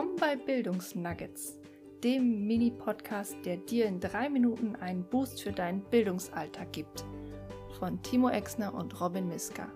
Willkommen 0.00 0.16
bei 0.18 0.34
Bildungsnuggets, 0.34 1.58
dem 2.02 2.46
Mini-Podcast, 2.46 3.36
der 3.44 3.58
dir 3.58 3.84
in 3.84 4.00
drei 4.00 4.30
Minuten 4.30 4.74
einen 4.76 5.04
Boost 5.04 5.42
für 5.42 5.52
deinen 5.52 5.82
Bildungsalltag 5.82 6.72
gibt. 6.72 7.04
Von 7.78 8.02
Timo 8.02 8.30
Exner 8.30 8.72
und 8.72 8.98
Robin 8.98 9.28
Miska. 9.28 9.70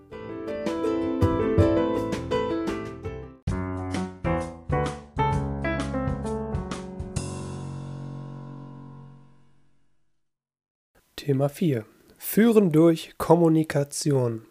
Thema 11.16 11.50
4. 11.50 11.84
Führen 12.16 12.72
durch 12.72 13.12
Kommunikation. 13.18 14.46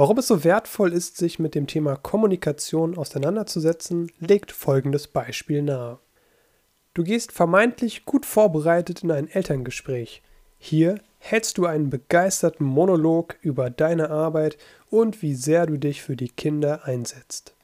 Warum 0.00 0.16
es 0.16 0.28
so 0.28 0.44
wertvoll 0.44 0.94
ist, 0.94 1.18
sich 1.18 1.38
mit 1.38 1.54
dem 1.54 1.66
Thema 1.66 1.94
Kommunikation 1.94 2.96
auseinanderzusetzen, 2.96 4.10
legt 4.18 4.50
folgendes 4.50 5.08
Beispiel 5.08 5.60
nahe. 5.60 5.98
Du 6.94 7.04
gehst 7.04 7.32
vermeintlich 7.32 8.06
gut 8.06 8.24
vorbereitet 8.24 9.02
in 9.02 9.10
ein 9.10 9.28
Elterngespräch. 9.28 10.22
Hier 10.56 10.94
hältst 11.18 11.58
du 11.58 11.66
einen 11.66 11.90
begeisterten 11.90 12.64
Monolog 12.64 13.36
über 13.42 13.68
deine 13.68 14.08
Arbeit 14.08 14.56
und 14.88 15.20
wie 15.20 15.34
sehr 15.34 15.66
du 15.66 15.76
dich 15.76 16.00
für 16.00 16.16
die 16.16 16.30
Kinder 16.30 16.86
einsetzt. 16.86 17.54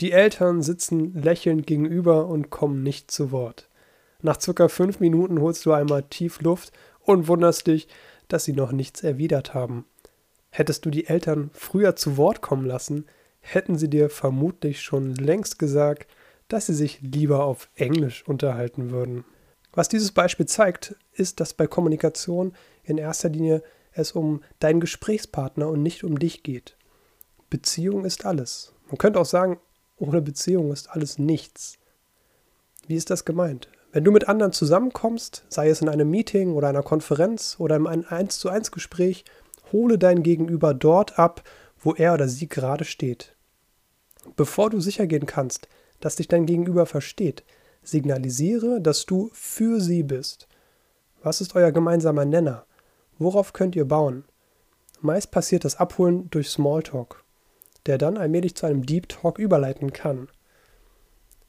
Die 0.00 0.12
Eltern 0.12 0.60
sitzen 0.60 1.14
lächelnd 1.14 1.66
gegenüber 1.66 2.26
und 2.26 2.50
kommen 2.50 2.82
nicht 2.82 3.10
zu 3.10 3.32
Wort. 3.32 3.70
Nach 4.20 4.38
circa 4.38 4.68
fünf 4.68 5.00
Minuten 5.00 5.40
holst 5.40 5.64
du 5.64 5.72
einmal 5.72 6.02
tief 6.02 6.42
Luft 6.42 6.72
und 7.00 7.26
wunderst 7.26 7.68
dich, 7.68 7.88
dass 8.28 8.44
sie 8.44 8.52
noch 8.52 8.70
nichts 8.70 9.02
erwidert 9.02 9.54
haben. 9.54 9.86
Hättest 10.50 10.84
du 10.84 10.90
die 10.90 11.06
Eltern 11.06 11.50
früher 11.52 11.96
zu 11.96 12.16
Wort 12.16 12.40
kommen 12.40 12.66
lassen, 12.66 13.06
hätten 13.40 13.78
sie 13.78 13.88
dir 13.88 14.10
vermutlich 14.10 14.82
schon 14.82 15.14
längst 15.14 15.58
gesagt, 15.58 16.10
dass 16.48 16.66
sie 16.66 16.74
sich 16.74 17.00
lieber 17.00 17.44
auf 17.44 17.70
Englisch 17.76 18.26
unterhalten 18.26 18.90
würden. 18.90 19.24
Was 19.72 19.88
dieses 19.88 20.12
Beispiel 20.12 20.46
zeigt, 20.46 20.96
ist, 21.12 21.40
dass 21.40 21.54
bei 21.54 21.66
Kommunikation 21.66 22.54
in 22.82 22.98
erster 22.98 23.28
Linie 23.28 23.62
es 23.92 24.12
um 24.12 24.42
deinen 24.58 24.80
Gesprächspartner 24.80 25.68
und 25.68 25.82
nicht 25.82 26.04
um 26.04 26.18
dich 26.18 26.42
geht. 26.42 26.76
Beziehung 27.48 28.04
ist 28.04 28.26
alles. 28.26 28.74
Man 28.88 28.98
könnte 28.98 29.20
auch 29.20 29.26
sagen, 29.26 29.60
ohne 29.96 30.20
Beziehung 30.20 30.72
ist 30.72 30.90
alles 30.90 31.18
nichts. 31.18 31.78
Wie 32.86 32.96
ist 32.96 33.10
das 33.10 33.24
gemeint? 33.24 33.68
Wenn 33.92 34.04
du 34.04 34.12
mit 34.12 34.28
anderen 34.28 34.52
zusammenkommst, 34.52 35.44
sei 35.48 35.68
es 35.68 35.82
in 35.82 35.88
einem 35.88 36.10
Meeting 36.10 36.54
oder 36.54 36.68
einer 36.68 36.82
Konferenz 36.82 37.56
oder 37.58 37.76
in 37.76 37.86
einem 37.86 38.04
1 38.08 38.38
zu 38.38 38.48
1 38.48 38.70
Gespräch, 38.70 39.24
hole 39.72 39.98
dein 39.98 40.22
Gegenüber 40.22 40.74
dort 40.74 41.18
ab, 41.18 41.42
wo 41.78 41.94
er 41.94 42.14
oder 42.14 42.28
sie 42.28 42.48
gerade 42.48 42.84
steht. 42.84 43.34
Bevor 44.36 44.70
du 44.70 44.80
sicher 44.80 45.06
gehen 45.06 45.26
kannst, 45.26 45.68
dass 46.00 46.16
dich 46.16 46.28
dein 46.28 46.46
Gegenüber 46.46 46.86
versteht, 46.86 47.44
signalisiere, 47.82 48.80
dass 48.80 49.06
du 49.06 49.30
für 49.32 49.80
sie 49.80 50.02
bist. 50.02 50.48
Was 51.22 51.40
ist 51.40 51.54
euer 51.54 51.72
gemeinsamer 51.72 52.24
Nenner? 52.24 52.66
Worauf 53.18 53.52
könnt 53.52 53.76
ihr 53.76 53.86
bauen? 53.86 54.24
Meist 55.00 55.30
passiert 55.30 55.64
das 55.64 55.76
Abholen 55.76 56.28
durch 56.30 56.50
Smalltalk, 56.50 57.24
der 57.86 57.98
dann 57.98 58.18
allmählich 58.18 58.54
zu 58.54 58.66
einem 58.66 58.84
Deep 58.84 59.08
Talk 59.08 59.38
überleiten 59.38 59.92
kann. 59.92 60.28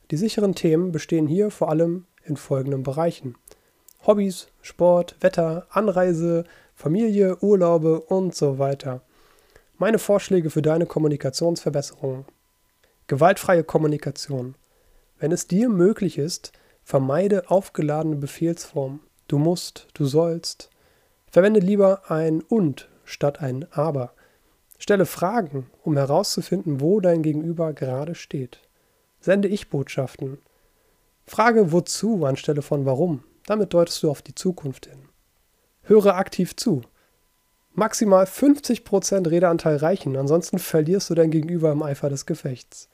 Die 0.10 0.18
sicheren 0.18 0.56
Themen 0.56 0.92
bestehen 0.92 1.28
hier 1.28 1.52
vor 1.52 1.70
allem 1.70 2.06
in 2.24 2.38
folgenden 2.38 2.84
Bereichen. 2.84 3.36
Hobbys, 4.06 4.48
Sport, 4.62 5.16
Wetter, 5.22 5.68
Anreise, 5.70 6.44
Familie, 6.82 7.38
Urlaube 7.42 8.02
und 8.02 8.34
so 8.34 8.58
weiter. 8.58 9.04
Meine 9.78 10.00
Vorschläge 10.00 10.50
für 10.50 10.64
deine 10.64 10.88
Kommunikationsverbesserung. 10.88 12.26
Gewaltfreie 13.06 13.64
Kommunikation. 13.64 14.56
Wenn 15.20 15.32
es 15.32 15.46
dir 15.46 15.70
möglich 15.70 16.18
ist, 16.18 16.54
vermeide 16.84 17.52
aufgeladene 17.52 18.16
Befehlsformen. 18.16 19.02
Du 19.28 19.38
musst, 19.38 19.90
du 19.94 20.06
sollst. 20.06 20.72
Verwende 21.30 21.60
lieber 21.60 22.10
ein 22.10 22.42
und 22.42 22.90
statt 23.06 23.42
ein 23.42 23.68
aber. 23.70 24.14
Stelle 24.80 25.06
Fragen, 25.06 25.70
um 25.84 25.98
herauszufinden, 25.98 26.82
wo 26.82 27.00
dein 27.00 27.22
Gegenüber 27.22 27.74
gerade 27.74 28.16
steht. 28.16 28.60
Sende 29.20 29.50
Ich-Botschaften. 29.50 30.40
Frage 31.28 31.72
wozu 31.72 32.26
anstelle 32.26 32.64
von 32.64 32.88
warum. 32.88 33.24
Damit 33.46 33.72
deutest 33.72 34.02
du 34.02 34.10
auf 34.10 34.24
die 34.24 34.34
Zukunft 34.34 34.88
hin. 34.88 35.01
Höre 35.92 36.16
aktiv 36.16 36.56
zu. 36.56 36.84
Maximal 37.74 38.24
50% 38.24 39.30
Redeanteil 39.30 39.76
reichen, 39.76 40.16
ansonsten 40.16 40.58
verlierst 40.58 41.10
du 41.10 41.16
dein 41.16 41.32
Gegenüber 41.32 41.70
im 41.70 41.84
Eifer 41.84 42.10
des 42.10 42.26
Gefechts. 42.26 42.88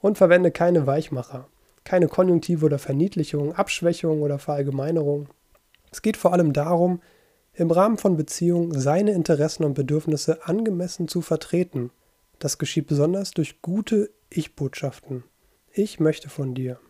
Und 0.00 0.16
verwende 0.16 0.50
keine 0.50 0.86
Weichmacher, 0.86 1.48
keine 1.84 2.08
Konjunktive 2.08 2.64
oder 2.64 2.78
Verniedlichung, 2.78 3.54
Abschwächung 3.54 4.22
oder 4.22 4.38
Verallgemeinerung. 4.38 5.28
Es 5.90 6.00
geht 6.00 6.16
vor 6.16 6.32
allem 6.32 6.54
darum, 6.54 7.02
im 7.52 7.70
Rahmen 7.70 7.98
von 7.98 8.16
Beziehungen 8.16 8.80
seine 8.80 9.10
Interessen 9.10 9.64
und 9.64 9.74
Bedürfnisse 9.74 10.46
angemessen 10.46 11.08
zu 11.08 11.20
vertreten. 11.20 11.90
Das 12.38 12.56
geschieht 12.56 12.86
besonders 12.86 13.32
durch 13.32 13.60
gute 13.60 14.08
Ich-Botschaften. 14.30 15.24
Ich 15.72 16.00
möchte 16.00 16.30
von 16.30 16.54
dir. 16.54 16.80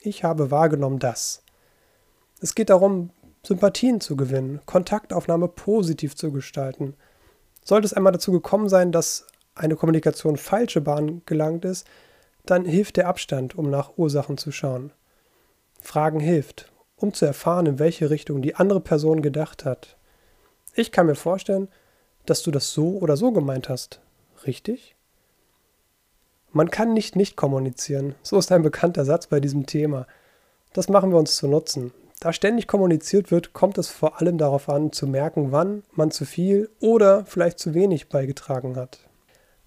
Ich 0.00 0.24
habe 0.24 0.50
wahrgenommen 0.50 0.98
das. 0.98 1.44
Es 2.40 2.56
geht 2.56 2.68
darum, 2.68 3.10
Sympathien 3.46 4.00
zu 4.00 4.16
gewinnen, 4.16 4.60
Kontaktaufnahme 4.66 5.46
positiv 5.46 6.16
zu 6.16 6.32
gestalten. 6.32 6.94
Sollte 7.64 7.86
es 7.86 7.92
einmal 7.92 8.12
dazu 8.12 8.32
gekommen 8.32 8.68
sein, 8.68 8.90
dass 8.90 9.28
eine 9.54 9.76
Kommunikation 9.76 10.36
falsche 10.36 10.80
Bahn 10.80 11.22
gelangt 11.26 11.64
ist, 11.64 11.86
dann 12.44 12.64
hilft 12.64 12.96
der 12.96 13.06
Abstand, 13.06 13.56
um 13.56 13.70
nach 13.70 13.96
Ursachen 13.96 14.36
zu 14.36 14.50
schauen. 14.50 14.92
Fragen 15.80 16.18
hilft, 16.18 16.72
um 16.96 17.14
zu 17.14 17.24
erfahren, 17.24 17.66
in 17.66 17.78
welche 17.78 18.10
Richtung 18.10 18.42
die 18.42 18.56
andere 18.56 18.80
Person 18.80 19.22
gedacht 19.22 19.64
hat. 19.64 19.96
Ich 20.74 20.90
kann 20.90 21.06
mir 21.06 21.14
vorstellen, 21.14 21.68
dass 22.24 22.42
du 22.42 22.50
das 22.50 22.72
so 22.72 22.98
oder 22.98 23.16
so 23.16 23.30
gemeint 23.30 23.68
hast. 23.68 24.00
Richtig? 24.44 24.96
Man 26.50 26.70
kann 26.70 26.94
nicht 26.94 27.14
nicht 27.14 27.36
kommunizieren. 27.36 28.16
So 28.22 28.38
ist 28.38 28.50
ein 28.50 28.62
bekannter 28.62 29.04
Satz 29.04 29.28
bei 29.28 29.38
diesem 29.38 29.66
Thema. 29.66 30.08
Das 30.72 30.88
machen 30.88 31.10
wir 31.10 31.18
uns 31.18 31.36
zu 31.36 31.46
Nutzen. 31.46 31.92
Da 32.20 32.32
ständig 32.32 32.66
kommuniziert 32.66 33.30
wird, 33.30 33.52
kommt 33.52 33.76
es 33.76 33.88
vor 33.88 34.20
allem 34.20 34.38
darauf 34.38 34.68
an, 34.68 34.90
zu 34.92 35.06
merken, 35.06 35.52
wann 35.52 35.82
man 35.92 36.10
zu 36.10 36.24
viel 36.24 36.70
oder 36.80 37.26
vielleicht 37.26 37.58
zu 37.58 37.74
wenig 37.74 38.08
beigetragen 38.08 38.76
hat. 38.76 39.00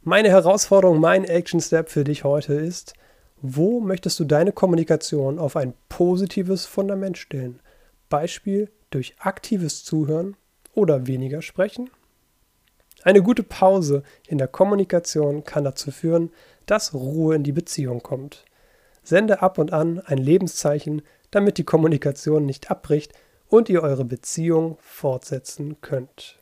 Meine 0.01 0.29
Herausforderung, 0.29 0.99
mein 0.99 1.25
Action 1.25 1.59
Step 1.59 1.89
für 1.89 2.03
dich 2.03 2.23
heute 2.23 2.53
ist, 2.53 2.93
wo 3.41 3.79
möchtest 3.79 4.19
du 4.19 4.25
deine 4.25 4.51
Kommunikation 4.51 5.39
auf 5.39 5.55
ein 5.55 5.73
positives 5.87 6.65
Fundament 6.65 7.17
stellen? 7.17 7.61
Beispiel 8.09 8.69
durch 8.89 9.15
aktives 9.19 9.83
Zuhören 9.83 10.35
oder 10.73 11.05
weniger 11.05 11.41
sprechen? 11.41 11.89
Eine 13.03 13.21
gute 13.21 13.43
Pause 13.43 14.03
in 14.27 14.39
der 14.39 14.47
Kommunikation 14.47 15.43
kann 15.43 15.63
dazu 15.63 15.91
führen, 15.91 16.31
dass 16.65 16.93
Ruhe 16.93 17.35
in 17.35 17.43
die 17.43 17.53
Beziehung 17.53 18.01
kommt. 18.01 18.45
Sende 19.03 19.41
ab 19.41 19.57
und 19.57 19.71
an 19.71 19.99
ein 19.99 20.17
Lebenszeichen, 20.17 21.01
damit 21.31 21.57
die 21.57 21.63
Kommunikation 21.63 22.45
nicht 22.45 22.71
abbricht 22.71 23.13
und 23.47 23.69
ihr 23.69 23.83
eure 23.83 24.05
Beziehung 24.05 24.77
fortsetzen 24.81 25.81
könnt. 25.81 26.38